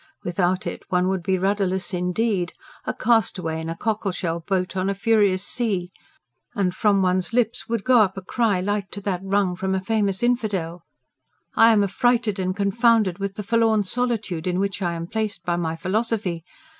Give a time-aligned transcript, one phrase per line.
[0.23, 2.53] Without it, one would be rudderless indeed
[2.85, 5.91] a castaway in a cockleshell boat on a furious sea
[6.55, 9.79] and from one's lips would go up a cry like to that wrung from a
[9.79, 10.81] famous infidel:
[11.55, 15.55] "I am affrighted and confounded with the forlorn solitude in which I am placed by
[15.55, 16.43] my philosophy